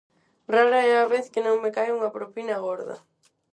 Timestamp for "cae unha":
1.75-2.13